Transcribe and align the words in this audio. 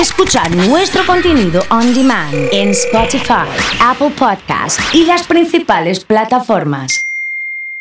Escuchar 0.00 0.54
nuestro 0.54 1.04
contenido 1.06 1.62
on 1.70 1.94
demand 1.94 2.34
en 2.52 2.70
Spotify, 2.70 3.46
Apple 3.80 4.10
Podcast 4.10 4.78
y 4.92 5.04
las 5.06 5.26
principales 5.26 6.04
plataformas. 6.04 7.02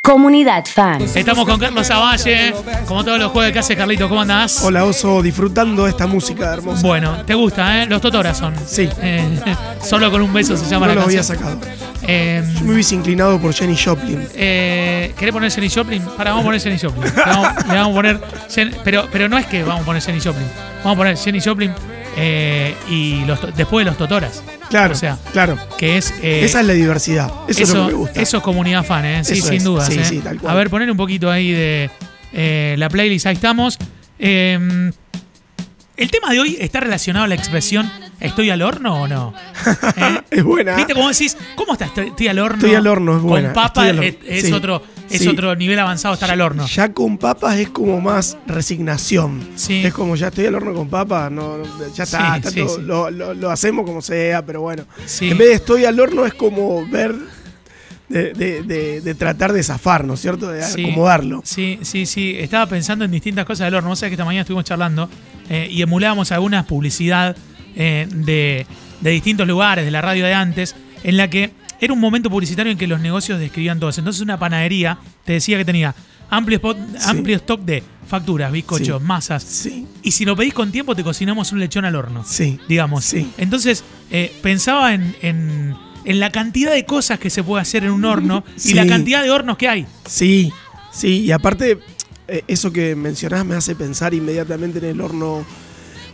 Comunidad 0.01 0.63
Fan. 0.65 1.01
Estamos 1.15 1.45
con 1.45 1.59
Carlos 1.59 1.89
Avalle, 1.89 2.53
como 2.87 3.03
todos 3.03 3.19
los 3.19 3.31
jueves 3.31 3.51
que 3.53 3.59
hace 3.59 3.75
Carlito, 3.75 4.07
¿cómo 4.07 4.21
andás? 4.21 4.61
Hola 4.63 4.85
Oso, 4.85 5.21
disfrutando 5.23 5.87
esta 5.87 6.05
música 6.05 6.53
hermosa. 6.53 6.85
Bueno, 6.87 7.25
¿te 7.25 7.33
gusta, 7.33 7.81
eh? 7.81 7.85
Los 7.87 8.01
Totoras 8.01 8.37
son. 8.37 8.53
Sí. 8.65 8.87
Eh, 9.01 9.39
solo 9.83 10.09
con 10.11 10.21
un 10.21 10.31
beso 10.31 10.55
se 10.55 10.65
llama 10.69 10.85
no 10.87 10.93
la 10.93 11.01
lo 11.01 11.05
había 11.07 11.17
canción. 11.23 11.37
sacado. 11.39 11.59
Eh, 12.07 12.43
Yo 12.59 12.65
me 12.65 12.73
hubiese 12.75 12.93
inclinado 12.95 13.39
por 13.41 13.51
Jenny 13.53 13.75
Joplin. 13.75 14.27
eh, 14.35 15.11
¿Querés 15.17 15.33
poner 15.33 15.51
Jenny 15.51 15.69
Joplin? 15.71 16.03
Para, 16.15 16.29
vamos 16.31 16.43
a 16.43 16.45
poner 16.45 16.61
Jenny 16.61 16.77
Joplin. 16.79 17.03
Le 17.03 17.21
vamos, 17.25 17.65
le 17.67 17.73
vamos 17.75 17.89
a 17.91 17.95
poner. 17.95 18.21
Jen- 18.49 18.77
pero, 18.83 19.07
pero 19.11 19.27
no 19.27 19.39
es 19.39 19.47
que 19.47 19.63
vamos 19.63 19.81
a 19.81 19.85
poner 19.85 20.03
Jenny 20.03 20.21
Joplin. 20.21 20.47
Vamos 20.83 20.93
a 20.93 20.97
poner 20.97 21.17
Jenny 21.17 21.41
Joplin 21.41 21.73
eh, 22.17 22.75
y 22.89 23.25
los, 23.25 23.39
después 23.55 23.85
de 23.85 23.91
los 23.91 23.97
Totoras. 23.97 24.43
Claro, 24.69 24.93
O 24.93 24.97
sea, 24.97 25.17
claro. 25.31 25.57
que 25.77 25.97
es. 25.97 26.11
eh, 26.21 26.41
Esa 26.43 26.61
es 26.61 26.67
la 26.67 26.73
diversidad. 26.73 27.31
Eso, 27.47 27.63
es 27.63 27.69
lo 27.73 27.85
que 27.85 27.91
me 27.91 27.97
gusta. 27.97 28.21
eso 28.21 28.37
es 28.37 28.43
comunidad 28.43 28.83
fan, 28.83 29.05
¿eh? 29.05 29.23
Sí, 29.23 29.33
Eso 29.33 29.47
sin 29.47 30.21
cual. 30.21 30.39
A 30.47 30.53
ver, 30.55 30.69
poner 30.69 30.89
un 30.89 30.97
poquito 30.97 31.29
ahí 31.29 31.51
de 31.51 31.89
eh, 32.33 32.75
la 32.77 32.89
playlist. 32.89 33.27
Ahí 33.27 33.35
estamos. 33.35 33.77
Eh, 34.17 34.91
el 35.97 36.11
tema 36.11 36.31
de 36.31 36.39
hoy 36.39 36.57
está 36.59 36.81
relacionado 36.81 37.25
a 37.25 37.27
la 37.27 37.35
expresión 37.35 37.89
¿estoy 38.19 38.49
al 38.49 38.61
horno 38.61 39.01
o 39.03 39.07
no? 39.07 39.33
Es 40.31 40.43
buena. 40.43 40.75
¿Viste 40.75 40.93
cómo 40.93 41.09
decís? 41.09 41.37
¿Cómo 41.55 41.73
estás? 41.73 41.91
Estoy 41.97 42.27
al 42.27 42.39
horno. 42.39 42.57
Estoy 42.57 42.75
al 42.75 42.87
horno, 42.87 43.17
es 43.17 43.21
buena. 43.21 43.53
Con 43.53 43.63
papa 43.63 43.89
es, 43.89 44.51
otro, 44.51 44.83
es 45.09 45.21
Sí. 45.21 45.27
otro 45.27 45.55
nivel 45.55 45.77
avanzado 45.79 46.13
estar 46.13 46.31
al 46.31 46.41
horno. 46.41 46.65
Ya 46.67 46.91
con 46.93 47.17
papas 47.17 47.57
es 47.59 47.69
como 47.69 48.01
más 48.01 48.37
resignación. 48.47 49.47
Sí. 49.55 49.83
Es 49.85 49.93
como 49.93 50.15
ya 50.15 50.27
estoy 50.27 50.45
al 50.47 50.55
horno 50.55 50.73
con 50.73 50.89
papas, 50.89 51.31
no, 51.31 51.57
ya 51.93 52.03
está, 52.03 52.41
Sí. 52.49 52.61
Lo, 52.81 53.09
lo- 53.11 53.33
lo 53.33 53.51
hacemos 53.51 53.85
como 53.85 54.01
sea, 54.01 54.45
pero 54.45 54.61
bueno. 54.61 54.85
En 55.21 55.37
vez 55.37 55.47
de 55.47 55.53
estoy 55.55 55.85
al 55.85 55.99
horno 55.99 56.25
es 56.25 56.33
como 56.33 56.87
ver 56.87 57.15
de, 58.09 58.33
de- 58.33 58.61
de- 58.63 59.01
de 59.01 59.15
tratar 59.15 59.51
de 59.51 59.63
zafar, 59.63 60.05
¿no 60.05 60.13
es 60.13 60.19
cierto? 60.21 60.47
De 60.47 60.61
Sí. 60.63 60.85
acomodarlo. 60.85 61.41
Sí, 61.43 61.79
sí, 61.81 62.05
sí. 62.05 62.35
Estaba 62.37 62.67
pensando 62.67 63.03
en 63.05 63.11
distintas 63.11 63.45
cosas 63.45 63.65
del 63.67 63.75
horno. 63.75 63.89
Vos 63.89 63.99
sabés 63.99 64.11
que 64.11 64.15
esta 64.15 64.25
mañana 64.25 64.41
estuvimos 64.41 64.65
charlando 64.65 65.09
eh, 65.49 65.67
y 65.71 65.81
emulábamos 65.81 66.31
algunas 66.31 66.65
publicidad 66.65 67.35
eh, 67.75 68.07
de 68.09 68.65
distintos 69.11 69.47
lugares, 69.47 69.85
de 69.85 69.91
la 69.91 70.01
radio 70.01 70.25
de 70.25 70.33
antes, 70.33 70.75
en 71.03 71.17
la 71.17 71.29
que 71.29 71.51
era 71.85 71.93
un 71.93 71.99
momento 71.99 72.29
publicitario 72.29 72.71
en 72.71 72.77
que 72.77 72.87
los 72.87 72.99
negocios 72.99 73.39
describían 73.39 73.79
todos. 73.79 73.97
Entonces 73.97 74.21
una 74.21 74.37
panadería 74.37 74.97
te 75.23 75.33
decía 75.33 75.57
que 75.57 75.65
tenía 75.65 75.95
amplio, 76.29 76.57
spot- 76.59 76.77
amplio 77.05 77.35
stock 77.37 77.61
de 77.61 77.83
facturas, 78.07 78.51
bizcochos, 78.51 78.99
Sí. 79.01 79.07
masas. 79.07 79.43
Sí, 79.43 79.87
Y 80.03 80.11
si 80.11 80.25
lo 80.25 80.35
pedís 80.35 80.53
con 80.53 80.71
tiempo, 80.71 80.95
te 80.95 81.03
cocinamos 81.03 81.51
un 81.51 81.59
lechón 81.59 81.85
al 81.85 81.95
horno. 81.95 82.23
sí. 82.25 82.59
digamos. 82.67 83.03
Sí. 83.05 83.31
Entonces, 83.37 83.83
eh, 84.11 84.31
pensaba 84.41 84.93
en, 84.93 85.15
en- 85.21 85.75
en 86.05 86.19
la 86.19 86.29
cantidad 86.29 86.71
de 86.71 86.85
cosas 86.85 87.17
que 87.17 87.31
se 87.31 87.43
puede 87.43 87.61
hacer 87.63 87.83
en 87.83 87.89
un 87.91 88.05
horno 88.05 88.43
y 88.63 88.73
la 88.73 88.85
cantidad 88.85 89.23
de 89.23 89.31
hornos 89.31 89.57
que 89.57 89.67
hay. 89.67 89.87
Sí, 90.07 90.53
sí, 90.91 91.21
y 91.21 91.31
aparte, 91.31 91.79
eh, 92.27 92.43
eso 92.47 92.71
que 92.71 92.95
mencionás 92.95 93.43
me 93.43 93.55
hace 93.55 93.73
pensar 93.75 94.13
inmediatamente 94.13 94.77
en 94.79 94.85
el 94.85 95.01
horno 95.01 95.43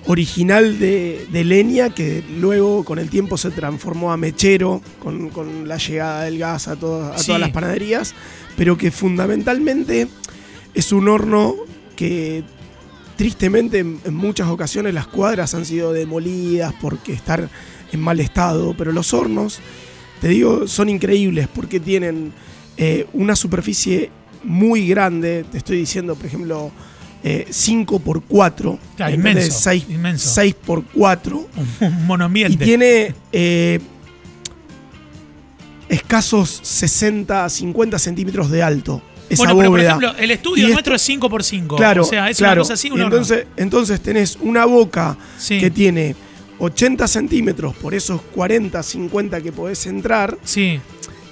original 0.08 0.80
de, 0.80 1.28
de 1.32 1.44
leña, 1.44 1.94
que 1.94 2.24
luego 2.40 2.84
con 2.84 2.98
el 3.00 3.10
tiempo 3.10 3.38
se 3.38 3.52
transformó 3.52 4.12
a 4.12 4.18
mechero, 4.18 4.82
con, 5.00 5.30
con 5.30 5.68
la 5.68 5.78
llegada 5.78 6.24
del 6.24 6.40
gas 6.40 6.68
a, 6.68 6.76
todas- 6.76 7.16
a 7.16 7.20
Sí. 7.20 7.28
todas 7.28 7.42
las 7.42 7.52
panaderías, 7.52 8.14
pero 8.58 8.78
que 8.78 8.92
fundamentalmente 8.92 10.08
es 10.74 10.92
un 10.92 11.08
horno 11.08 11.56
que 11.96 12.44
tristemente 13.16 13.80
en, 13.80 14.00
en 14.04 14.14
muchas 14.16 14.48
ocasiones 14.48 14.94
las 14.94 15.06
cuadras 15.08 15.54
han 15.54 15.66
sido 15.66 15.94
demolidas 15.94 16.74
porque 16.82 17.14
estar 17.14 17.50
en 17.92 18.00
mal 18.00 18.20
estado, 18.20 18.74
pero 18.76 18.92
los 18.92 19.14
hornos, 19.14 19.60
te 20.20 20.30
digo, 20.30 20.68
son 20.68 20.90
increíbles 20.90 21.48
porque 21.54 21.80
tienen 21.80 22.34
eh, 22.78 23.06
una 23.14 23.36
superficie 23.36 24.10
muy 24.44 24.88
grande, 24.88 25.46
te 25.52 25.60
estoy 25.60 25.78
diciendo, 25.78 26.16
por 26.16 26.26
ejemplo, 26.26 26.72
5 27.50 28.00
por 28.00 28.24
4 28.24 28.80
Claro, 28.98 29.14
en 29.14 29.22
vez 29.24 29.36
de 29.36 29.42
inmenso, 29.42 29.60
6, 29.62 29.86
inmenso. 29.90 30.42
por 30.66 30.84
4 30.86 31.38
Un, 31.38 31.88
un 31.88 31.94
y 31.94 32.06
monoambiente. 32.06 32.64
tiene 32.66 33.14
eh, 33.32 33.80
escasos 35.90 36.60
60 36.64 37.50
50 37.50 38.00
centímetros 38.00 38.50
de 38.50 38.64
alto. 38.64 39.02
Esa 39.30 39.44
bueno, 39.54 39.60
pero 39.60 39.72
por 39.72 39.80
ejemplo, 39.80 40.14
el 40.20 40.32
estudio 40.32 40.64
Y 40.64 40.66
esto- 40.66 40.74
nuestro 40.74 40.96
es 40.96 41.10
5x5. 41.10 41.78
Claro, 41.78 42.02
o 42.02 42.06
sea, 42.06 42.30
es 42.30 42.38
claro. 42.38 42.54
una 42.54 42.62
cosa 42.62 42.74
así, 42.74 42.92
un 42.92 43.02
entonces, 43.02 43.46
entonces 43.56 44.02
tenés 44.02 44.38
una 44.42 44.66
boca 44.66 45.18
Sí. 45.38 45.58
que 45.60 45.72
tiene 45.72 46.16
80 46.60 47.08
centímetros 47.08 47.74
por 47.76 47.94
esos 47.94 48.22
40, 48.22 48.84
50 48.84 49.42
que 49.42 49.52
podés 49.54 49.86
entrar. 49.86 50.38
Sí, 50.44 50.80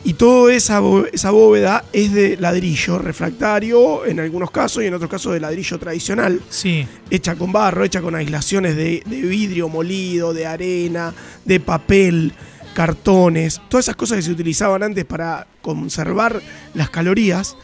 Y 0.03 0.13
toda 0.13 0.53
esa, 0.53 0.81
esa 1.11 1.31
bóveda 1.31 1.83
es 1.91 2.13
de 2.13 2.37
ladrillo 2.37 2.99
refractario, 2.99 4.05
en 4.05 4.19
algunos 4.19 4.49
casos, 4.49 4.81
y 4.83 4.87
en 4.87 4.93
otros 4.93 5.09
casos 5.09 5.33
de 5.33 5.41
ladrillo 5.41 5.77
tradicional, 5.77 6.41
sí. 6.49 6.87
hecha 7.09 7.35
con 7.35 7.51
barro, 7.51 7.83
hecha 7.83 8.01
con 8.01 8.15
aislaciones 8.15 8.77
de, 8.77 9.03
de 9.05 9.21
vidrio 9.21 9.67
molido, 9.67 10.33
de 10.33 10.45
arena, 10.45 11.13
de 11.43 11.59
papel, 11.59 12.33
cartones, 12.73 13.61
todas 13.67 13.85
esas 13.85 13.97
cosas 13.97 14.17
que 14.17 14.23
se 14.23 14.31
utilizaban 14.31 14.83
antes 14.83 15.03
para 15.03 15.47
conservar 15.61 16.41
las 16.73 16.89
calorías. 16.89 17.57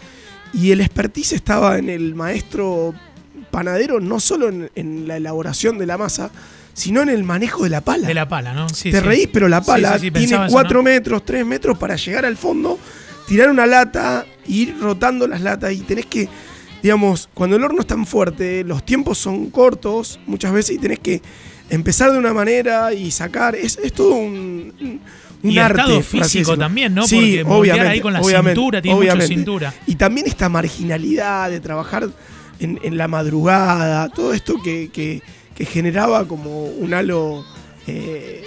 Y 0.53 0.71
el 0.71 0.81
expertise 0.81 1.33
estaba 1.33 1.77
en 1.77 1.89
el 1.89 2.15
maestro 2.15 2.93
panadero, 3.49 4.01
no 4.01 4.19
solo 4.19 4.49
en, 4.49 4.69
en 4.75 5.07
la 5.07 5.17
elaboración 5.17 5.77
de 5.77 5.85
la 5.85 5.97
masa, 5.97 6.31
sino 6.75 7.01
en 7.01 7.09
el 7.09 7.23
manejo 7.23 7.63
de 7.63 7.69
la 7.71 7.81
pala. 7.81 8.07
De 8.07 8.13
la 8.13 8.27
pala, 8.27 8.53
¿no? 8.53 8.69
Sí, 8.69 8.91
Te 8.91 8.99
sí. 8.99 9.03
reís, 9.03 9.29
pero 9.33 9.47
la 9.47 9.61
pala 9.61 9.93
sí, 9.97 10.11
tiene 10.11 10.19
pensaba 10.19 10.45
eso, 10.45 10.53
4 10.53 10.77
¿no? 10.79 10.83
metros, 10.83 11.25
3 11.25 11.43
metros 11.45 11.77
para 11.77 11.95
llegar 11.95 12.25
al 12.25 12.35
fondo, 12.37 12.77
tirar 13.27 13.49
una 13.49 13.65
lata, 13.65 14.25
ir 14.45 14.75
rotando 14.79 15.25
las 15.27 15.39
latas 15.41 15.71
y 15.73 15.79
tenés 15.79 16.05
que, 16.05 16.27
digamos, 16.83 17.29
cuando 17.33 17.55
el 17.55 17.63
horno 17.63 17.79
es 17.79 17.87
tan 17.87 18.05
fuerte, 18.05 18.63
los 18.65 18.85
tiempos 18.85 19.17
son 19.17 19.49
cortos 19.49 20.19
muchas 20.27 20.51
veces 20.51 20.75
y 20.75 20.79
tenés 20.79 20.99
que 20.99 21.21
empezar 21.69 22.11
de 22.11 22.19
una 22.19 22.33
manera 22.33 22.93
y 22.93 23.09
sacar. 23.09 23.55
Es, 23.55 23.79
es 23.81 23.93
todo 23.93 24.13
un, 24.15 24.73
un- 24.79 25.01
un 25.43 25.51
Y 25.51 25.57
arte. 25.59 25.79
estado 25.81 26.01
físico 26.01 26.57
también, 26.57 26.93
¿no? 26.93 27.05
Sí, 27.07 27.39
Porque 27.41 27.43
obviamente, 27.59 27.87
ahí 27.87 28.01
con 28.01 28.11
la 28.13 28.19
obviamente, 28.21 28.55
cintura, 28.59 28.81
tiene 28.81 28.95
mucho 28.95 29.05
obviamente. 29.13 29.33
cintura. 29.35 29.73
Y 29.87 29.95
también 29.95 30.27
esta 30.27 30.49
marginalidad 30.49 31.49
de 31.51 31.59
trabajar 31.59 32.09
en, 32.59 32.79
en 32.83 32.97
la 32.97 33.07
madrugada, 33.07 34.09
todo 34.09 34.33
esto 34.33 34.55
que, 34.61 34.89
que- 34.91 35.21
que 35.55 35.65
generaba 35.65 36.27
como 36.27 36.65
un 36.65 36.93
halo 36.93 37.43
eh, 37.87 38.43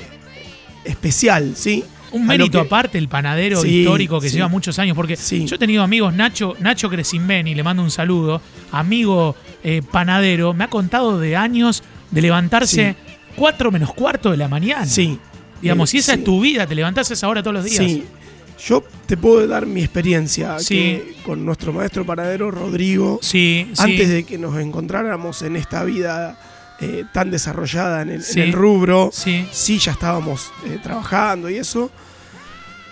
especial, 0.85 1.55
¿sí? 1.57 1.85
Un 2.11 2.27
mérito 2.27 2.61
que- 2.61 2.67
aparte, 2.67 2.99
el 2.99 3.09
panadero 3.09 3.61
Sí, 3.61 3.81
histórico 3.81 4.21
que 4.21 4.31
sí. 4.31 4.37
lleva 4.37 4.49
muchos 4.49 4.79
años, 4.79 4.97
porque 4.97 5.17
Sí. 5.17 5.45
yo 5.47 5.57
he 5.57 5.59
tenido 5.59 5.83
amigos, 5.83 6.15
Nacho, 6.15 6.55
Nacho 6.61 6.89
Crescimbeni, 6.89 7.55
le 7.55 7.63
mando 7.63 7.83
un 7.83 7.91
saludo, 7.91 8.41
amigo 8.73 9.37
eh, 9.63 9.83
panadero, 9.91 10.55
me 10.55 10.65
ha 10.65 10.69
contado 10.69 11.19
de 11.19 11.37
años 11.37 11.83
de 12.11 12.23
levantarse 12.23 12.95
4 13.37 13.71
menos 13.71 13.93
cuarto 13.93 14.31
de 14.31 14.37
la 14.39 14.49
mañana. 14.49 14.87
Sí. 14.87 15.19
Digamos, 15.61 15.91
Eh, 15.91 15.93
si 15.93 15.99
esa 15.99 16.15
es 16.15 16.25
tu 16.25 16.41
vida, 16.41 16.67
te 16.67 16.75
levantás 16.75 17.11
a 17.11 17.15
esa 17.15 17.29
hora 17.29 17.43
todos 17.43 17.55
los 17.55 17.65
días. 17.65 17.77
Sí. 17.85 18.05
Yo 18.67 18.83
te 19.07 19.17
puedo 19.17 19.47
dar 19.47 19.67
mi 19.67 19.83
experiencia 19.83 20.59
Sí. 20.59 21.03
con 21.25 21.45
nuestro 21.45 21.73
maestro 21.73 22.05
panadero 22.07 22.51
Rodrigo, 22.51 23.19
sí. 23.23 23.71
antes 23.79 24.09
de 24.09 24.25
que 24.25 24.39
nos 24.39 24.59
encontráramos 24.59 25.43
en 25.43 25.57
esta 25.57 25.85
vida 25.85 26.39
eh, 26.81 27.05
tan 27.12 27.31
desarrollada 27.31 28.03
en 28.03 28.09
el, 28.11 28.15
en 28.16 28.22
Sí. 28.22 28.41
el 28.41 28.53
rubro, 28.53 29.11
Sí. 29.12 29.47
sí 29.53 29.78
ya 29.78 29.93
estábamos 29.93 30.50
eh, 30.66 30.78
trabajando 30.83 31.49
y 31.50 31.56
eso. 31.56 31.91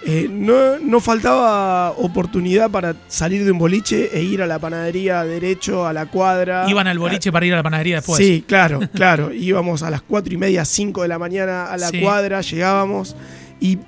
eh, 0.08 0.28
no, 0.30 0.78
no 0.78 1.00
faltaba 1.00 1.90
oportunidad 1.92 2.70
para 2.70 2.94
salir 3.08 3.44
de 3.44 3.50
un 3.50 3.58
boliche 3.58 4.16
e 4.16 4.22
ir 4.22 4.40
a 4.40 4.46
la 4.46 4.58
panadería 4.60 5.24
derecho, 5.24 5.84
a 5.84 5.92
la 5.92 6.06
cuadra. 6.06 6.64
Iban 6.68 6.86
al 6.86 6.98
boliche 7.00 7.32
para 7.32 7.44
ir 7.44 7.54
a 7.54 7.56
la 7.56 7.62
panadería 7.64 7.96
después. 7.96 8.18
Sí, 8.18 8.44
claro, 8.46 8.78
claro. 8.94 9.32
Íbamos 9.32 9.82
a 9.82 9.90
las 9.90 10.02
cuatro 10.02 10.32
y 10.32 10.36
media, 10.36 10.64
5 10.64 11.02
de 11.02 11.08
la 11.08 11.18
mañana 11.18 11.66
a 11.66 11.76
la 11.76 11.88
Sí. 11.88 12.00
cuadra, 12.00 12.40
llegábamos 12.40 13.16
y 13.58 13.78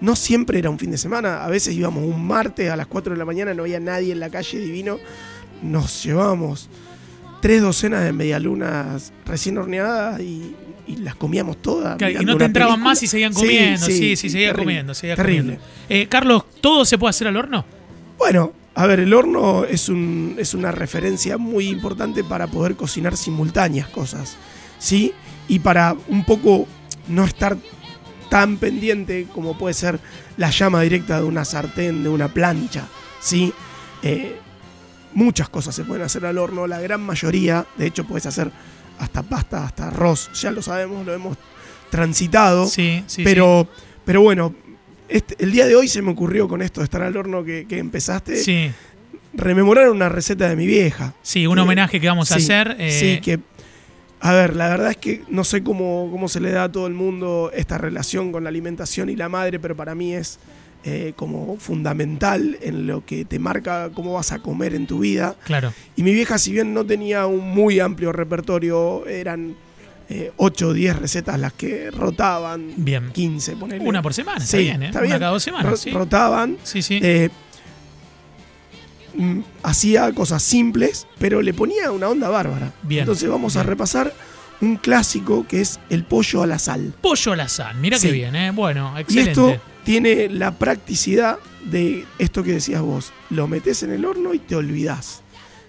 no 0.00 0.16
siempre 0.16 0.58
era 0.58 0.70
un 0.70 0.78
fin 0.78 0.90
de 0.90 0.96
semana. 0.96 1.44
A 1.44 1.48
veces 1.48 1.74
íbamos 1.74 2.02
un 2.04 2.24
martes 2.26 2.70
a 2.70 2.76
las 2.76 2.86
4 2.86 3.12
de 3.12 3.18
la 3.18 3.26
mañana, 3.26 3.52
no 3.52 3.64
había 3.64 3.80
nadie 3.80 4.12
en 4.12 4.20
la 4.20 4.30
calle 4.30 4.58
divino. 4.58 4.98
Nos 5.60 6.02
llevábamos 6.02 6.70
tres 7.40 7.62
docenas 7.62 8.04
de 8.04 8.12
medialunas 8.12 9.12
recién 9.24 9.58
horneadas 9.58 10.20
y, 10.20 10.54
y 10.86 10.96
las 10.96 11.14
comíamos 11.14 11.60
todas. 11.62 11.96
Claro, 11.96 12.22
y 12.22 12.24
no 12.24 12.36
te 12.36 12.44
entraban 12.44 12.74
película. 12.74 12.90
más 12.90 13.02
y 13.02 13.06
seguían 13.06 13.32
comiendo. 13.32 13.86
Sí, 13.86 14.16
sí, 14.16 14.28
seguía 14.30 14.48
terrible, 14.48 14.64
comiendo, 14.64 14.94
seguía 14.94 15.16
terrible. 15.16 15.42
comiendo. 15.58 15.64
Eh, 15.88 16.06
Carlos, 16.08 16.44
¿todo 16.60 16.84
se 16.84 16.98
puede 16.98 17.10
hacer 17.10 17.28
al 17.28 17.36
horno? 17.36 17.64
Bueno, 18.16 18.52
a 18.74 18.86
ver, 18.86 19.00
el 19.00 19.12
horno 19.12 19.64
es, 19.64 19.88
un, 19.88 20.36
es 20.38 20.54
una 20.54 20.72
referencia 20.72 21.36
muy 21.38 21.68
importante 21.68 22.24
para 22.24 22.46
poder 22.46 22.76
cocinar 22.76 23.16
simultáneas 23.16 23.88
cosas, 23.88 24.36
¿sí? 24.78 25.12
Y 25.48 25.60
para 25.60 25.96
un 26.08 26.24
poco 26.24 26.66
no 27.08 27.24
estar 27.24 27.56
tan 28.30 28.56
pendiente 28.58 29.26
como 29.34 29.56
puede 29.56 29.74
ser 29.74 29.98
la 30.36 30.50
llama 30.50 30.82
directa 30.82 31.18
de 31.18 31.24
una 31.24 31.44
sartén, 31.44 32.02
de 32.02 32.08
una 32.08 32.28
plancha, 32.28 32.86
¿sí? 33.20 33.52
Eh, 34.02 34.38
muchas 35.14 35.48
cosas 35.48 35.74
se 35.74 35.84
pueden 35.84 36.04
hacer 36.04 36.24
al 36.26 36.38
horno, 36.38 36.66
la 36.66 36.80
gran 36.80 37.00
mayoría, 37.00 37.66
de 37.76 37.86
hecho 37.86 38.04
puedes 38.04 38.26
hacer 38.26 38.50
hasta 38.98 39.22
pasta, 39.22 39.64
hasta 39.64 39.88
arroz, 39.88 40.30
ya 40.34 40.50
lo 40.50 40.62
sabemos, 40.62 41.06
lo 41.06 41.14
hemos 41.14 41.36
transitado. 41.90 42.66
Sí, 42.66 43.02
sí, 43.06 43.24
pero, 43.24 43.68
pero 44.04 44.20
bueno, 44.22 44.54
este- 45.08 45.36
el 45.38 45.52
día 45.52 45.66
de 45.66 45.74
hoy 45.76 45.88
se 45.88 46.02
me 46.02 46.10
ocurrió 46.10 46.48
con 46.48 46.62
esto 46.62 46.80
de 46.80 46.84
estar 46.84 47.02
al 47.02 47.16
horno 47.16 47.44
que, 47.44 47.66
que 47.68 47.78
empezaste, 47.78 48.36
sí. 48.36 48.42
Sí, 48.44 48.70
rememorar 49.34 49.90
una 49.90 50.08
receta 50.08 50.48
de 50.48 50.56
mi 50.56 50.66
vieja. 50.66 51.14
sí, 51.22 51.46
un 51.46 51.54
Que- 51.56 51.60
homenaje 51.60 52.00
que 52.00 52.08
vamos 52.08 52.30
a 52.32 52.36
sí, 52.38 52.42
hacer. 52.44 52.76
eh, 52.78 52.90
Sí, 52.90 53.20
que. 53.20 53.38
A 54.20 54.32
ver, 54.32 54.56
la 54.56 54.68
verdad 54.68 54.90
es 54.90 54.96
que 54.96 55.22
no 55.28 55.44
sé 55.44 55.62
cómo, 55.62 56.08
cómo 56.10 56.26
se 56.28 56.40
le 56.40 56.50
da 56.50 56.64
a 56.64 56.72
todo 56.72 56.88
el 56.88 56.94
mundo 56.94 57.52
esta 57.54 57.78
relación 57.78 58.32
con 58.32 58.42
la 58.42 58.48
alimentación 58.48 59.10
y 59.10 59.14
la 59.16 59.28
madre, 59.28 59.60
pero 59.60 59.76
para 59.76 59.94
mí 59.94 60.12
es 60.12 60.40
eh, 60.90 61.12
como 61.16 61.56
fundamental 61.58 62.56
en 62.62 62.86
lo 62.86 63.04
que 63.04 63.24
te 63.26 63.38
marca 63.38 63.90
cómo 63.92 64.14
vas 64.14 64.32
a 64.32 64.38
comer 64.38 64.74
en 64.74 64.86
tu 64.86 65.00
vida. 65.00 65.36
Claro. 65.44 65.72
Y 65.96 66.02
mi 66.02 66.12
vieja, 66.14 66.38
si 66.38 66.52
bien 66.52 66.72
no 66.72 66.84
tenía 66.86 67.26
un 67.26 67.46
muy 67.50 67.78
amplio 67.80 68.10
repertorio, 68.12 69.06
eran 69.06 69.54
8 70.38 70.68
o 70.68 70.72
10 70.72 70.96
recetas 70.96 71.38
las 71.38 71.52
que 71.52 71.90
rotaban. 71.90 72.72
Bien. 72.78 73.10
15, 73.12 73.56
ponele. 73.56 73.84
Una 73.86 74.00
por 74.00 74.14
semana, 74.14 74.38
está 74.42 74.56
Sí, 74.56 74.62
bien, 74.64 74.82
¿eh? 74.82 74.86
está 74.86 75.00
Una 75.02 75.18
cada 75.18 75.32
dos 75.32 75.42
semanas, 75.42 75.70
Ro- 75.72 75.76
sí. 75.76 75.90
Rotaban. 75.90 76.56
Sí, 76.62 76.80
sí. 76.80 76.98
Eh, 77.02 77.28
mm, 79.14 79.40
hacía 79.62 80.10
cosas 80.12 80.42
simples, 80.42 81.06
pero 81.18 81.42
le 81.42 81.52
ponía 81.52 81.90
una 81.92 82.08
onda 82.08 82.28
bárbara. 82.30 82.72
Bien, 82.82 83.00
Entonces 83.02 83.28
vamos 83.28 83.56
a 83.56 83.62
repasar 83.62 84.14
un 84.60 84.76
clásico 84.76 85.46
que 85.46 85.60
es 85.60 85.78
el 85.90 86.04
pollo 86.04 86.42
a 86.42 86.46
la 86.46 86.58
sal. 86.58 86.94
Pollo 87.00 87.32
a 87.32 87.36
la 87.36 87.48
sal, 87.48 87.76
mira 87.78 87.96
qué 87.98 88.08
Sí. 88.08 88.12
bien, 88.12 88.34
¿eh? 88.36 88.50
Bueno, 88.50 88.92
Y 88.96 89.00
excelente. 89.02 89.30
esto 89.30 89.56
tiene 89.84 90.28
la 90.28 90.52
practicidad 90.58 91.38
de 91.64 92.04
esto 92.18 92.42
que 92.42 92.52
decías 92.52 92.82
vos. 92.82 93.12
Lo 93.30 93.46
metes 93.48 93.82
en 93.82 93.92
el 93.92 94.04
horno 94.04 94.34
y 94.34 94.38
te 94.38 94.56
olvidás. 94.56 95.22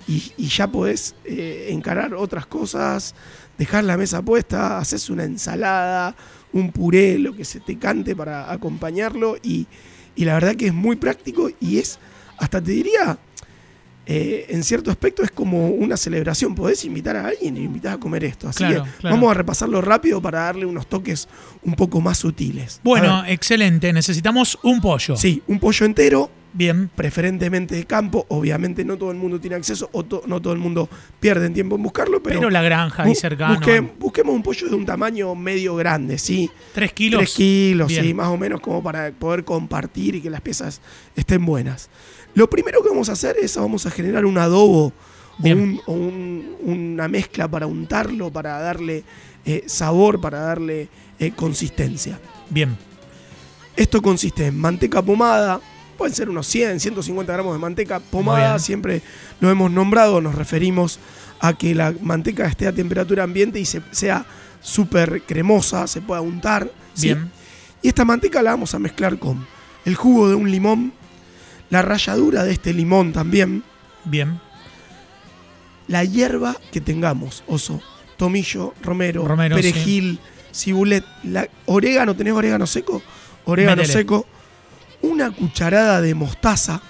Y, 0.07 0.31
y 0.37 0.47
ya 0.47 0.67
podés 0.67 1.13
eh, 1.25 1.67
encarar 1.69 2.15
otras 2.15 2.47
cosas, 2.47 3.13
dejar 3.59 3.83
la 3.83 3.95
mesa 3.95 4.21
puesta, 4.23 4.79
haces 4.79 5.09
una 5.11 5.23
ensalada, 5.23 6.15
un 6.51 6.71
puré, 6.71 7.19
lo 7.19 7.35
que 7.35 7.45
se 7.45 7.59
te 7.59 7.77
cante 7.77 8.15
para 8.15 8.51
acompañarlo. 8.51 9.37
Y, 9.43 9.67
y 10.15 10.25
la 10.25 10.33
verdad 10.33 10.55
que 10.55 10.67
es 10.67 10.73
muy 10.73 10.95
práctico 10.95 11.51
y 11.61 11.77
es, 11.77 11.99
hasta 12.39 12.59
te 12.59 12.71
diría, 12.71 13.19
eh, 14.05 14.47
en 14.49 14.63
cierto 14.63 14.89
aspecto 14.89 15.21
es 15.23 15.29
como 15.31 15.67
una 15.67 15.95
celebración. 15.95 16.55
Podés 16.55 16.83
invitar 16.85 17.15
a 17.15 17.27
alguien 17.27 17.55
y 17.57 17.61
invitar 17.61 17.93
a 17.93 17.97
comer 17.99 18.23
esto. 18.23 18.47
Así 18.49 18.59
Claro, 18.63 18.83
que 18.85 18.89
claro. 19.01 19.15
vamos 19.15 19.29
a 19.31 19.33
repasarlo 19.35 19.81
rápido 19.81 20.19
para 20.21 20.39
darle 20.41 20.65
unos 20.65 20.87
toques 20.87 21.27
un 21.63 21.73
poco 21.75 22.01
más 22.01 22.17
sutiles. 22.17 22.79
Bueno, 22.83 23.23
excelente. 23.27 23.93
Necesitamos 23.93 24.57
un 24.63 24.81
pollo. 24.81 25.15
Sí, 25.15 25.43
un 25.47 25.59
pollo 25.59 25.85
entero, 25.85 26.31
Bien. 26.53 26.89
preferentemente 26.95 27.75
de 27.75 27.85
campo. 27.85 28.25
Obviamente 28.29 28.83
no 28.83 28.97
todo 28.97 29.11
el 29.11 29.17
mundo 29.17 29.39
tiene 29.39 29.55
acceso 29.57 29.87
o 29.91 30.03
to- 30.03 30.23
no 30.25 30.41
todo 30.41 30.53
el 30.53 30.59
mundo 30.59 30.89
pierde 31.19 31.47
tiempo 31.51 31.75
en 31.75 31.83
buscarlo, 31.83 32.23
pero, 32.23 32.39
Pero, 32.39 32.49
la 32.49 32.63
granja 32.63 33.03
ahí 33.03 33.11
bu- 33.11 33.15
cercano. 33.15 33.53
busque- 33.59 33.87
busquemos 33.99 34.33
un 34.33 34.41
pollo 34.41 34.67
de 34.69 34.73
un 34.75 34.85
tamaño 34.87 35.35
medio 35.35 35.75
grande, 35.75 36.17
¿sí? 36.17 36.49
Tres 36.73 36.93
kilos. 36.93 37.19
Tres 37.19 37.33
kilos, 37.35 37.87
Bien. 37.89 38.03
sí, 38.03 38.13
más 38.15 38.29
o 38.29 38.37
menos 38.37 38.59
como 38.61 38.81
para 38.81 39.11
poder 39.11 39.43
compartir 39.43 40.15
y 40.15 40.21
que 40.21 40.31
las 40.31 40.41
piezas 40.41 40.81
estén 41.15 41.45
buenas. 41.45 41.89
Lo 42.33 42.49
primero 42.49 42.81
que 42.83 42.89
vamos 42.89 43.09
a 43.09 43.13
hacer 43.13 43.35
es 43.41 43.55
vamos 43.57 43.85
a 43.85 43.91
generar 43.91 44.25
un 44.25 44.37
adobo 44.37 44.87
o, 44.87 44.93
Bien. 45.39 45.59
un- 45.59 45.81
o 45.85 45.93
un- 45.93 46.55
una 46.63 47.07
mezcla 47.07 47.47
para 47.47 47.65
untarlo, 47.67 48.31
para 48.31 48.59
darle 48.59 49.03
eh, 49.45 49.63
sabor, 49.67 50.19
para 50.21 50.39
darle 50.41 50.89
eh, 51.19 51.31
consistencia. 51.35 52.19
Bien. 52.49 52.77
Esto 53.75 54.01
consiste 54.01 54.47
en 54.47 54.57
manteca 54.57 55.01
pomada, 55.01 55.61
pueden 55.97 56.13
ser 56.13 56.29
unos 56.29 56.45
100, 56.47 56.79
150 56.79 57.31
gramos 57.33 57.53
de 57.53 57.59
manteca 57.59 57.99
pomada, 57.99 58.59
siempre 58.59 59.01
lo 59.39 59.49
hemos 59.49 59.71
nombrado, 59.71 60.19
nos 60.21 60.35
referimos 60.35 60.99
a 61.39 61.57
que 61.57 61.73
la 61.73 61.93
manteca 62.01 62.45
esté 62.47 62.67
a 62.67 62.73
temperatura 62.73 63.23
ambiente 63.23 63.59
y 63.59 63.65
se- 63.65 63.81
sea 63.91 64.25
súper 64.61 65.21
cremosa, 65.23 65.87
se 65.87 66.01
pueda 66.01 66.19
untar. 66.21 66.69
¿sí? 66.93 67.07
Bien. 67.07 67.31
Y 67.81 67.87
esta 67.87 68.03
manteca 68.03 68.41
la 68.41 68.51
vamos 68.51 68.75
a 68.75 68.79
mezclar 68.79 69.17
con 69.17 69.45
el 69.85 69.95
jugo 69.95 70.27
de 70.27 70.35
un 70.35 70.51
limón, 70.51 70.91
la 71.69 71.81
ralladura 71.81 72.43
de 72.43 72.51
este 72.53 72.73
limón 72.73 73.13
también, 73.13 73.63
Bien. 74.05 74.39
la 75.87 76.03
hierba 76.03 76.55
que 76.71 76.81
tengamos, 76.81 77.43
oso, 77.47 77.81
tomillo, 78.17 78.73
romero, 78.81 79.25
Romero, 79.27 79.55
perejil, 79.55 80.19
cibulet, 80.53 81.03
la, 81.23 81.47
orégano, 81.65 82.15
¿tenés 82.15 82.33
orégano 82.33 82.65
seco? 82.67 83.01
Orégano 83.45 83.77
Métele. 83.81 83.93
seco, 83.93 84.25
una 85.01 85.31
cucharada 85.31 86.01
de 86.01 86.13
mostaza, 86.15 86.81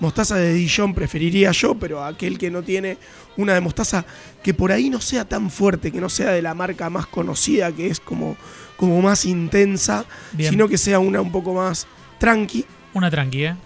mostaza 0.00 0.36
de 0.36 0.52
Dijon 0.54 0.94
preferiría 0.94 1.50
yo, 1.52 1.74
pero 1.74 2.04
aquel 2.04 2.38
que 2.38 2.50
no 2.50 2.62
tiene 2.62 2.98
una 3.36 3.54
de 3.54 3.60
mostaza 3.60 4.04
que 4.42 4.54
por 4.54 4.72
ahí 4.72 4.88
no 4.90 5.00
sea 5.00 5.24
tan 5.26 5.50
fuerte, 5.50 5.90
que 5.92 6.00
no 6.00 6.08
sea 6.08 6.30
de 6.30 6.42
la 6.42 6.54
marca 6.54 6.88
más 6.90 7.06
conocida, 7.06 7.72
que 7.72 7.88
es 7.88 8.00
como, 8.00 8.36
como 8.76 9.00
más 9.02 9.24
intensa, 9.24 10.04
Bien. 10.32 10.50
sino 10.50 10.68
que 10.68 10.78
sea 10.78 10.98
una 10.98 11.20
un 11.20 11.32
poco 11.32 11.52
más 11.54 11.86
tranqui, 12.18 12.64
Una 12.94 13.10
tranqui, 13.10 13.44
¿eh? 13.44 13.56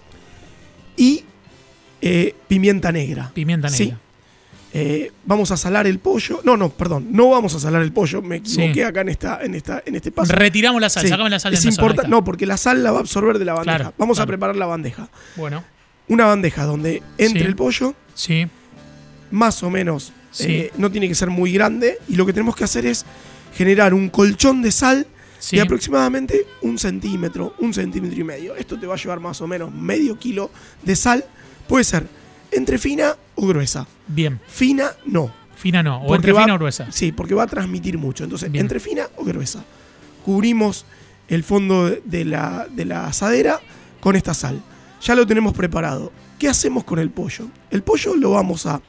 Y 0.97 1.23
eh, 2.01 2.35
pimienta 2.47 2.91
negra. 2.91 3.31
Pimienta 3.33 3.69
Sí. 3.69 3.85
negra. 3.85 3.99
Eh, 4.77 5.11
vamos 5.25 5.51
a 5.51 5.57
salar 5.57 5.87
el 5.87 5.99
pollo. 5.99 6.41
No, 6.43 6.57
no, 6.57 6.69
perdón, 6.69 7.07
no 7.11 7.29
vamos 7.29 7.55
a 7.55 7.59
salar 7.61 7.81
el 7.81 7.93
pollo. 7.93 8.21
Me 8.21 8.37
equivoqué 8.37 8.73
Sí. 8.73 8.81
acá 8.81 9.01
en 9.01 9.09
esta, 9.09 9.39
en 9.41 9.55
esta, 9.55 9.81
en 9.85 9.95
este 9.95 10.11
paso. 10.11 10.33
Retiramos 10.33 10.81
la 10.81 10.89
sal, 10.89 11.03
Sí, 11.03 11.09
sacame 11.09 11.29
la 11.29 11.39
sal 11.39 11.53
del 11.53 11.59
es 11.59 11.65
importante, 11.65 12.09
no, 12.09 12.23
porque 12.25 12.45
la 12.45 12.57
sal 12.57 12.83
la 12.83 12.91
va 12.91 12.97
a 12.97 13.01
absorber 13.01 13.39
de 13.39 13.45
la 13.45 13.53
bandeja. 13.53 13.77
Claro, 13.77 13.93
vamos 13.97 14.19
a 14.19 14.25
preparar 14.25 14.55
la 14.57 14.65
bandeja. 14.65 15.09
Bueno, 15.37 15.63
Una 16.07 16.25
bandeja 16.25 16.65
donde 16.65 17.01
entre 17.17 17.41
Sí. 17.41 17.47
el 17.47 17.55
pollo, 17.55 17.95
sí. 18.13 18.45
más 19.31 19.63
o 19.63 19.69
menos, 19.71 20.13
Sí. 20.31 20.45
eh, 20.49 20.71
no 20.77 20.91
tiene 20.91 21.07
que 21.07 21.15
ser 21.15 21.29
muy 21.31 21.51
grande. 21.53 21.97
Y 22.09 22.15
lo 22.15 22.25
que 22.27 22.33
tenemos 22.33 22.55
que 22.55 22.63
hacer 22.65 22.85
es 22.85 23.05
generar 23.55 23.93
un 23.93 24.09
colchón 24.09 24.61
de 24.61 24.71
sal 24.71 25.07
Sí. 25.45 25.57
de 25.57 25.61
aproximadamente 25.61 26.47
un 26.61 26.77
centímetro, 26.79 27.53
un 27.59 27.73
centímetro 27.73 28.19
y 28.19 28.23
medio. 28.23 28.55
Esto 28.55 28.79
te 28.79 28.87
va 28.87 28.95
a 28.95 28.97
llevar 28.97 29.19
más 29.19 29.39
o 29.41 29.47
menos 29.47 29.71
medio 29.71 30.17
kilo 30.17 30.49
de 30.83 30.95
sal. 30.95 31.23
Puede 31.67 31.83
ser 31.83 32.07
entre 32.51 32.77
fina 32.79 33.15
o 33.35 33.45
gruesa. 33.47 33.85
Bien. 34.07 34.39
Fina, 34.47 34.91
no. 35.05 35.31
Fina 35.55 35.83
no. 35.83 35.97
O 36.01 36.15
entre 36.15 36.31
va- 36.31 36.41
fina 36.43 36.55
o 36.55 36.57
gruesa. 36.57 36.87
Sí, 36.91 37.11
porque 37.11 37.35
va 37.35 37.43
a 37.43 37.47
transmitir 37.47 37.97
mucho. 37.97 38.23
Entonces, 38.23 38.51
Bien. 38.51 38.65
entre 38.65 38.79
fina 38.79 39.03
o 39.17 39.23
gruesa. 39.23 39.63
Cubrimos 40.23 40.85
el 41.27 41.43
fondo 41.43 41.89
de 41.89 42.25
la, 42.25 42.67
de 42.71 42.85
la 42.85 43.05
asadera 43.07 43.59
con 43.99 44.15
esta 44.15 44.33
sal. 44.33 44.59
Ya 45.01 45.13
lo 45.15 45.27
tenemos 45.27 45.53
preparado. 45.53 46.11
¿Qué 46.39 46.47
hacemos 46.49 46.83
con 46.83 46.97
el 46.99 47.09
pollo? 47.11 47.47
El 47.69 47.83
pollo 47.83 48.15
lo 48.15 48.31
vamos 48.31 48.65
a, 48.65 48.81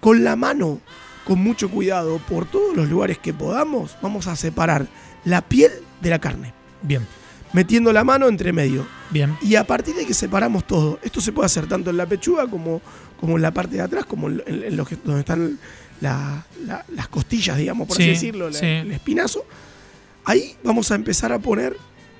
con 0.00 0.24
la 0.24 0.36
mano, 0.36 0.80
con 1.24 1.38
mucho 1.40 1.70
cuidado, 1.70 2.18
por 2.28 2.46
todos 2.46 2.76
los 2.76 2.88
lugares 2.88 3.18
que 3.18 3.32
podamos, 3.32 3.96
vamos 4.02 4.26
a 4.26 4.36
separar 4.36 4.86
la 5.26 5.42
piel 5.42 5.70
de 6.00 6.08
la 6.10 6.18
carne. 6.18 6.54
Bien. 6.82 7.06
Metiendo 7.52 7.92
la 7.92 8.02
mano 8.04 8.26
entre 8.28 8.52
medio. 8.52 8.86
Bien. 9.10 9.36
Y 9.42 9.54
a 9.56 9.64
partir 9.66 9.94
de 9.94 10.06
que 10.06 10.14
separamos 10.14 10.66
todo, 10.66 10.98
esto 11.02 11.20
se 11.20 11.32
puede 11.32 11.46
hacer 11.46 11.66
tanto 11.66 11.90
en 11.90 11.96
la 11.98 12.06
pechuga 12.06 12.46
como, 12.48 12.80
como 13.20 13.36
en 13.36 13.42
la 13.42 13.50
parte 13.52 13.76
de 13.76 13.82
atrás, 13.82 14.04
como 14.06 14.28
en, 14.28 14.42
en- 14.46 14.76
los 14.76 14.88
que- 14.88 14.96
donde 14.96 15.20
están 15.20 15.58
la- 16.00 16.44
la- 16.66 16.84
las 16.94 17.08
costillas, 17.08 17.56
digamos, 17.56 17.86
por 17.86 17.96
Sí, 17.96 18.02
así 18.04 18.10
decirlo, 18.12 18.50
la- 18.50 18.58
sí. 18.58 18.66
el 18.66 18.90
espinazo. 18.92 19.44
Ahí 20.24 20.56
vamos 20.64 20.90
a 20.90 20.96
empezar 20.96 21.32
a 21.32 21.38
poner 21.38 21.76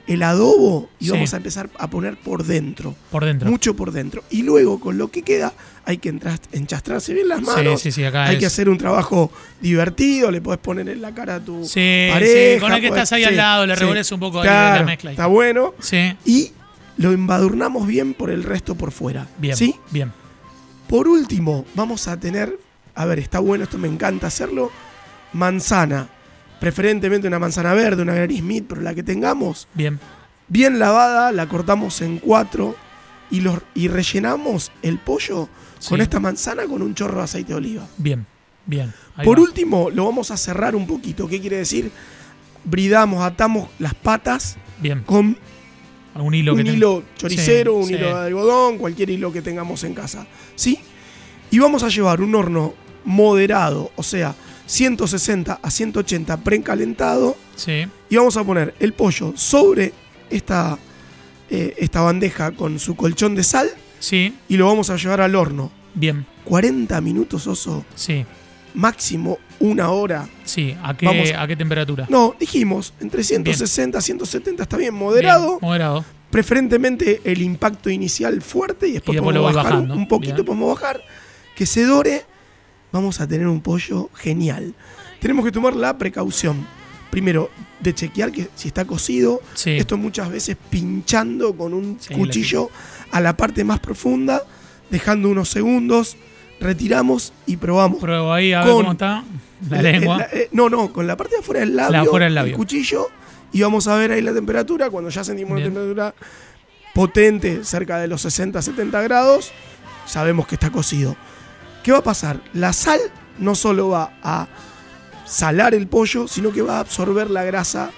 el 0.07 0.23
adobo 0.23 0.89
y 1.01 1.07
Sí. 1.07 1.11
vamos 1.11 1.35
a 1.35 1.39
empezar 1.39 1.69
a 1.79 1.91
poner 1.91 2.17
por 2.17 2.45
dentro, 2.45 2.95
Por 3.11 3.25
dentro. 3.25 3.51
mucho 3.51 3.75
por 3.75 3.91
dentro. 3.93 4.23
Y 4.31 4.43
luego 4.43 4.79
con 4.79 4.99
lo 4.99 5.09
que 5.09 5.23
queda 5.23 5.53
hay 5.85 5.99
que 5.99 6.09
enchastrarse 6.53 7.13
bien 7.15 7.29
las 7.29 7.43
manos. 7.43 7.81
sí, 7.81 7.91
sí, 7.93 8.05
acá 8.05 8.25
hay 8.27 8.35
es. 8.35 8.41
que 8.41 8.47
hacer 8.47 8.69
un 8.69 8.79
trabajo 8.79 9.31
divertido, 9.61 10.31
le 10.31 10.41
podés 10.41 10.61
poner 10.61 10.89
en 10.89 11.03
la 11.03 11.13
cara 11.15 11.37
a 11.37 11.41
tu 11.41 11.61
pareja. 11.63 12.19
sí, 12.55 12.61
con 12.61 12.73
el 12.73 12.81
que 12.81 12.89
podés- 12.89 12.97
estás 13.03 13.13
ahí 13.13 13.25
al 13.25 13.37
lado, 13.37 13.67
le 13.67 13.75
revolves 13.77 14.11
un 14.13 14.21
poco 14.21 14.39
ahí 14.41 14.45
Claro, 14.45 14.81
la 14.81 14.87
mezcla. 14.87 15.11
ahí. 15.11 15.15
Está 15.15 15.27
bueno 15.27 15.75
Sí. 15.81 16.17
y 16.25 16.53
lo 16.99 17.13
embadurnamos 17.13 17.87
bien 17.87 18.15
por 18.15 18.31
el 18.31 18.43
resto 18.45 18.75
por 18.75 18.91
fuera. 18.93 19.27
Bien. 19.39 19.57
¿Sí? 19.57 19.75
Bien. 19.91 20.13
Por 20.89 21.09
último, 21.09 21.65
vamos 21.75 22.07
a 22.09 22.19
tener, 22.19 22.59
a 22.95 23.05
ver, 23.07 23.19
está 23.19 23.39
bueno, 23.41 23.65
esto 23.65 23.77
me 23.77 23.89
encanta 23.89 24.29
hacerlo, 24.29 24.71
manzana. 25.33 26.09
Preferentemente 26.61 27.29
una 27.29 27.39
manzana 27.39 27.75
verde, 27.75 28.03
una 28.03 28.15
Granny 28.15 28.39
Smith, 28.39 28.65
pero 28.69 28.81
la 28.81 28.95
que 28.95 29.03
tengamos, 29.03 29.69
Bien. 29.75 29.99
bien 30.49 30.79
lavada, 30.79 31.33
la 31.33 31.49
cortamos 31.49 32.01
en 32.01 32.19
cuatro 32.19 32.75
y, 33.31 33.41
los, 33.41 33.59
y 33.75 33.89
rellenamos 33.89 34.73
el 34.83 34.99
pollo 34.99 35.49
con 35.89 36.01
esta 36.01 36.19
manzana 36.21 36.65
con 36.65 36.81
un 36.83 36.95
chorro 36.95 37.19
de 37.19 37.25
aceite 37.25 37.49
de 37.53 37.55
oliva. 37.57 37.87
Bien. 37.99 38.27
Bien. 38.65 38.93
Por 39.23 39.39
va. 39.39 39.43
último, 39.43 39.91
lo 39.91 40.05
vamos 40.07 40.31
a 40.31 40.37
cerrar 40.37 40.75
un 40.75 40.87
poquito. 40.87 41.29
¿Qué 41.29 41.41
quiere 41.41 41.59
decir? 41.59 41.91
Bridamos, 42.65 43.23
atamos 43.23 43.69
las 43.79 43.95
patas 43.95 44.57
Bien. 44.81 45.03
con 45.05 45.37
Algún 46.15 46.35
hilo 46.35 46.55
que 46.55 46.61
un 46.63 46.67
ten- 46.67 46.75
hilo 46.77 47.03
choricero, 47.17 47.73
Sí, 47.75 47.79
un 47.79 47.87
sí. 47.89 47.95
hilo 47.95 48.07
de 48.19 48.27
algodón, 48.27 48.79
cualquier 48.79 49.11
hilo 49.11 49.31
que 49.33 49.43
tengamos 49.43 49.85
en 49.85 49.95
casa. 49.95 50.27
¿Sí? 50.57 50.81
Y 51.51 51.59
vamos 51.59 51.83
a 51.85 51.89
llevar 51.89 52.21
un 52.23 52.35
horno 52.35 52.75
moderado, 53.05 53.93
o 53.95 54.03
sea, 54.03 54.35
160 54.67 55.61
a 55.63 55.71
180 55.71 56.37
precalentado. 56.39 57.37
Sí. 57.55 57.87
Y 58.11 58.17
vamos 58.17 58.37
a 58.37 58.45
poner 58.45 58.75
el 58.81 58.93
pollo 58.93 59.33
sobre 59.37 59.93
esta, 60.31 60.79
eh, 61.51 61.75
esta 61.79 62.01
bandeja 62.03 62.53
con 62.53 62.79
su 62.79 62.97
colchón 62.97 63.35
de 63.35 63.45
sal 63.45 63.69
Sí. 63.99 64.35
y 64.49 64.57
lo 64.57 64.67
vamos 64.67 64.91
a 64.91 64.97
llevar 64.97 65.21
al 65.21 65.35
horno. 65.35 65.71
Bien. 65.95 66.27
40 66.45 67.01
minutos, 67.01 67.47
oso, 67.47 67.85
Sí. 67.95 68.25
máximo 68.75 69.39
una 69.59 69.89
hora. 69.91 70.29
Sí, 70.45 70.77
¿a 70.83 70.95
qué, 70.97 71.07
Vamos. 71.07 71.31
¿a 71.37 71.47
qué 71.47 71.57
temperatura? 71.57 72.07
No, 72.11 72.35
dijimos, 72.39 72.93
entre 73.01 73.23
160 73.25 74.01
170 74.01 74.63
está 74.65 74.77
bien, 74.77 74.95
moderado. 74.95 75.47
Bien, 75.53 75.59
moderado. 75.63 76.05
Preferentemente 76.31 77.23
el 77.25 77.41
impacto 77.41 77.89
inicial 77.89 78.43
fuerte 78.43 78.89
y 78.89 78.93
después, 78.93 79.15
Y 79.15 79.17
después 79.17 79.35
podemos 79.35 79.53
lo 79.53 79.57
bajar 79.57 79.73
un- 79.73 79.81
bajando. 79.89 79.95
un 79.95 80.09
poquito, 80.09 80.35
Bien. 80.35 80.45
podemos 80.47 80.75
bajar. 80.75 81.01
Que 81.57 81.65
se 81.65 81.85
dore, 81.85 82.25
vamos 82.97 83.21
a 83.21 83.27
tener 83.27 83.47
un 83.47 83.61
pollo 83.61 84.11
genial. 84.15 84.75
Tenemos 85.21 85.45
que 85.45 85.53
tomar 85.53 85.75
la 85.77 85.97
precaución. 85.99 86.67
Primero, 87.11 87.51
de 87.81 87.95
chequear 87.95 88.33
que 88.33 88.49
si 88.57 88.69
está 88.69 88.85
cocido. 88.85 89.41
Sí. 89.55 89.71
Esto 89.71 89.97
muchas 89.97 90.29
veces 90.31 90.57
pinchando 90.71 91.57
con 91.57 91.73
un 91.73 91.97
Sí, 92.01 92.13
cuchillo 92.15 92.69
a 93.11 93.21
la 93.21 93.37
parte 93.37 93.65
más 93.65 93.81
profunda, 93.81 94.43
dejando 94.91 95.29
unos 95.31 95.49
segundos, 95.49 96.17
retiramos 96.61 97.33
y 97.47 97.57
probamos. 97.57 97.99
Pruebo 98.01 98.33
ahí 98.33 98.53
a 98.53 98.61
ver 98.61 98.69
Con- 98.69 98.77
cómo 98.83 98.93
está 98.93 99.25
la 99.71 99.81
Eh, 99.81 99.83
lengua. 99.83 100.27
eh, 100.33 100.49
no, 100.53 100.69
no, 100.69 100.93
con 100.93 101.07
la 101.07 101.17
parte 101.17 101.35
de 101.37 101.41
afuera 101.41 101.61
del 101.61 101.77
labio, 101.77 101.93
La 101.93 102.01
afuera 102.03 102.25
del 102.27 102.35
labio. 102.35 102.51
el 102.53 102.57
cuchillo, 102.57 103.09
y 103.53 103.63
vamos 103.63 103.87
a 103.89 103.97
ver 103.97 104.11
ahí 104.13 104.21
la 104.23 104.35
temperatura. 104.35 104.91
Cuando 104.91 105.09
ya 105.11 105.23
sentimos 105.25 105.55
Bien. 105.57 105.71
una 105.71 105.81
temperatura 105.81 106.15
potente, 106.95 107.65
cerca 107.65 107.99
de 107.99 108.09
los 108.09 108.21
60, 108.23 108.61
70 108.63 109.01
grados, 109.03 109.53
sabemos 110.07 110.47
que 110.47 110.55
está 110.57 110.71
cocido. 110.71 111.17
¿Qué 111.87 111.93
va 111.93 111.99
a 111.99 112.03
pasar? 112.03 112.41
La 112.53 112.73
sal 112.73 112.99
no 113.39 113.55
solo 113.55 113.91
va 113.91 114.19
a 114.21 114.49
salar 115.25 115.73
el 115.73 115.87
pollo, 115.87 116.27
sino 116.27 116.51
que 116.51 116.61
va 116.61 116.79
a 116.79 116.81
absorber 116.81 117.31
la 117.31 117.45
grasa 117.45 117.93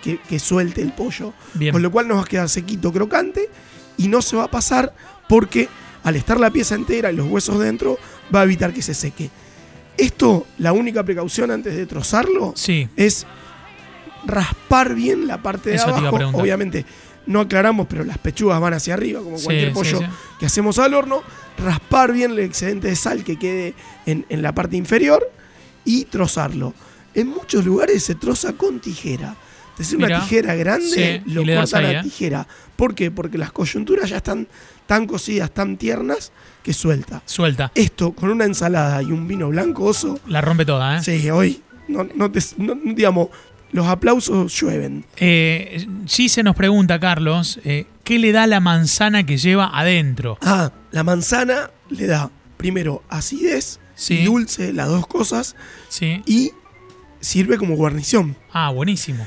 que, 0.00 0.20
que 0.20 0.38
suelte 0.38 0.80
el 0.80 0.92
pollo. 0.92 1.32
Bien. 1.54 1.72
Con 1.72 1.82
lo 1.82 1.90
cual 1.90 2.06
nos 2.06 2.18
va 2.18 2.22
a 2.22 2.26
quedar 2.26 2.48
sequito, 2.48 2.92
crocante, 2.92 3.50
y 3.96 4.06
no 4.06 4.22
se 4.22 4.36
va 4.36 4.44
a 4.44 4.48
pasar 4.48 4.94
porque 5.28 5.68
al 6.04 6.14
estar 6.14 6.38
la 6.38 6.52
pieza 6.52 6.76
entera 6.76 7.10
y 7.10 7.16
los 7.16 7.26
huesos 7.26 7.58
dentro, 7.58 7.98
va 8.32 8.42
a 8.42 8.44
evitar 8.44 8.72
que 8.72 8.80
se 8.80 8.94
seque. 8.94 9.28
Esto, 9.96 10.46
la 10.58 10.72
única 10.72 11.02
precaución 11.02 11.50
antes 11.50 11.74
de 11.74 11.84
trozarlo, 11.86 12.52
Sí, 12.54 12.88
es 12.94 13.26
raspar 14.24 14.94
bien 14.94 15.26
la 15.26 15.42
parte 15.42 15.70
de 15.70 15.76
Eso 15.76 15.88
abajo. 15.88 16.16
Obviamente, 16.38 16.86
no 17.26 17.40
aclaramos, 17.40 17.86
pero 17.88 18.04
las 18.04 18.18
pechugas 18.18 18.60
van 18.60 18.74
hacia 18.74 18.94
arriba, 18.94 19.20
como 19.20 19.38
Sí, 19.38 19.44
cualquier 19.44 19.72
pollo 19.72 19.98
sí. 19.98 20.04
que 20.40 20.46
hacemos 20.46 20.78
al 20.78 20.94
horno. 20.94 21.22
Raspar 21.58 22.12
bien 22.12 22.32
el 22.32 22.38
excedente 22.40 22.88
de 22.88 22.96
sal 22.96 23.24
que 23.24 23.38
quede 23.38 23.74
en, 24.06 24.24
en 24.28 24.42
la 24.42 24.54
parte 24.54 24.76
inferior 24.76 25.30
y 25.84 26.04
trozarlo. 26.06 26.74
En 27.14 27.28
muchos 27.28 27.64
lugares 27.64 28.02
se 28.02 28.14
troza 28.14 28.54
con 28.54 28.80
tijera. 28.80 29.36
Entonces, 29.70 29.94
una 29.94 30.06
Mirá. 30.06 30.20
tijera 30.20 30.54
grande 30.54 31.22
lo 31.26 31.44
cortan 31.44 31.84
a 31.84 31.92
¿eh? 31.92 32.02
tijera. 32.02 32.46
¿Por 32.76 32.94
qué? 32.94 33.10
Porque 33.10 33.38
las 33.38 33.52
coyunturas 33.52 34.08
ya 34.10 34.16
están 34.18 34.48
tan 34.86 35.06
cocidas, 35.06 35.50
tan 35.52 35.76
tiernas, 35.76 36.32
que 36.62 36.72
suelta. 36.72 37.22
suelta. 37.26 37.70
Esto 37.74 38.12
con 38.12 38.30
una 38.30 38.44
ensalada 38.44 39.02
y 39.02 39.06
un 39.06 39.26
vino 39.28 39.48
blanco 39.48 39.84
oso, 39.84 40.18
La 40.26 40.40
rompe 40.40 40.64
toda, 40.64 40.98
¿eh? 40.98 41.02
Sí, 41.02 41.30
hoy, 41.30 41.62
no, 41.88 42.04
no 42.14 42.30
te, 42.30 42.40
no- 42.58 42.74
digamos, 42.94 43.28
los 43.72 43.86
aplausos 43.86 44.52
llueven. 44.60 45.04
Eh, 45.16 45.86
sí 46.06 46.28
se 46.28 46.42
nos 46.42 46.54
pregunta, 46.56 47.00
Carlos, 47.00 47.58
eh, 47.64 47.86
¿qué 48.04 48.18
le 48.18 48.32
da 48.32 48.46
la 48.46 48.60
manzana 48.60 49.24
que 49.26 49.36
lleva 49.38 49.70
adentro? 49.72 50.38
Ah, 50.42 50.70
la 50.90 51.02
manzana 51.02 51.70
le 51.90 52.06
da 52.06 52.30
primero 52.56 53.02
acidez 53.08 53.80
Sí. 53.94 54.20
y 54.20 54.24
dulce, 54.24 54.72
las 54.72 54.88
dos 54.88 55.06
cosas, 55.06 55.54
Sí. 55.88 56.22
y 56.26 56.52
sirve 57.20 57.56
como 57.58 57.76
guarnición. 57.76 58.36
Ah, 58.52 58.70
buenísimo. 58.70 59.26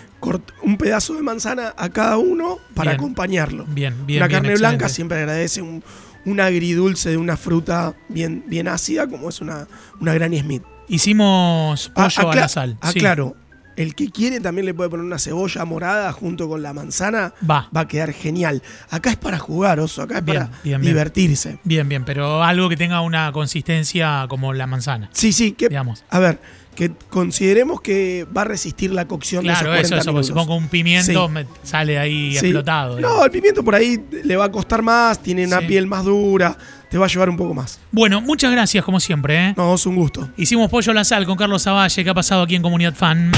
Un 0.64 0.78
pedazo 0.78 1.14
de 1.14 1.22
manzana 1.22 1.74
a 1.78 1.90
cada 1.90 2.18
uno 2.18 2.58
para 2.74 2.92
Bien. 2.92 3.00
acompañarlo. 3.02 3.66
Bien, 3.66 3.94
bien. 4.06 4.20
Bien, 4.20 4.22
carne 4.30 4.50
blanca 4.56 4.86
excelente. 4.86 4.90
siempre 4.94 5.18
agradece 5.20 5.62
un, 5.62 5.84
un 6.26 6.40
agridulce 6.40 7.12
de 7.12 7.18
una 7.18 7.38
fruta 7.38 7.96
bien, 8.10 8.44
bien 8.48 8.68
ácida, 8.68 9.08
como 9.08 9.30
es 9.30 9.40
una, 9.42 9.68
una 10.02 10.14
Granny 10.14 10.40
Smith. 10.40 10.64
Hicimos 10.88 11.92
Ah, 11.96 12.10
pollo 12.16 12.32
a 12.32 12.36
la 12.36 12.48
sal. 12.48 12.78
Sí. 12.82 12.90
Aclaro, 13.00 13.36
el 13.76 13.96
que 13.96 14.10
quiere 14.10 14.40
también 14.40 14.66
le 14.66 14.74
puede 14.74 14.90
poner 14.90 15.06
una 15.06 15.20
cebolla 15.20 15.66
morada 15.66 16.12
junto 16.12 16.48
con 16.48 16.62
la 16.64 16.74
manzana. 16.74 17.34
Va. 17.50 17.70
va 17.76 17.82
a 17.82 17.88
quedar 17.88 18.14
genial. 18.14 18.62
Acá 18.90 19.10
es 19.12 19.18
para 19.18 19.38
jugar, 19.40 19.80
oso, 19.80 20.02
acá 20.02 20.20
es 20.20 20.26
Bien, 20.26 20.38
para 20.48 20.60
bien, 20.64 20.82
divertirse. 20.82 21.60
Bien, 21.64 21.88
bien, 21.90 22.06
pero 22.06 22.44
algo 22.44 22.70
que 22.70 22.78
tenga 22.78 23.02
una 23.02 23.32
consistencia 23.32 24.26
como 24.30 24.54
la 24.54 24.68
manzana. 24.68 25.10
Sí, 25.14 25.32
sí, 25.34 25.52
que, 25.54 25.70
Digamos. 25.70 26.04
a 26.10 26.20
ver, 26.20 26.40
que 26.76 26.92
consideremos 27.10 27.80
que 27.80 28.28
va 28.36 28.42
a 28.42 28.46
resistir 28.46 28.92
la 28.92 29.06
cocción 29.08 29.44
Claro, 29.44 29.72
de 29.72 29.80
esos 29.80 29.92
eso, 29.92 29.96
40 29.96 30.02
eso. 30.02 30.12
porque 30.12 30.24
Si 30.26 30.32
minutos. 30.34 30.46
pongo 30.48 30.58
un 30.58 30.68
pimiento, 30.68 31.28
Sí. 31.28 31.32
me 31.34 31.46
sale 31.64 31.98
ahí 31.98 32.32
Sí. 32.32 32.38
explotado. 32.48 33.00
No, 33.00 33.24
el 33.24 33.32
pimiento 33.32 33.64
por 33.64 33.76
ahí 33.76 34.04
le 34.24 34.36
va 34.36 34.46
a 34.46 34.52
costar 34.52 34.82
más, 34.82 35.20
tiene 35.24 35.48
una 35.48 35.62
Sí. 35.62 35.68
piel 35.68 35.88
más 35.88 36.04
dura, 36.04 36.58
te 36.90 36.98
va 36.98 37.06
a 37.06 37.10
llevar 37.10 37.30
un 37.30 37.38
poco 37.38 37.54
más. 37.54 37.80
Bueno, 37.92 38.22
muchas 38.22 38.52
gracias 38.52 38.84
como 38.84 39.00
siempre. 39.00 39.50
¿eh? 39.50 39.54
No, 39.58 39.76
es 39.76 39.86
un 39.86 39.96
gusto. 39.96 40.30
Hicimos 40.38 40.70
pollo 40.70 40.92
a 40.92 40.96
la 40.96 41.04
sal 41.04 41.26
con 41.26 41.38
Carlos 41.38 41.64
Zavalle, 41.64 42.04
que 42.04 42.10
ha 42.10 42.14
pasado 42.14 42.44
aquí 42.44 42.56
en 42.56 42.62
Comunidad 42.62 42.94
Fan. 42.94 43.32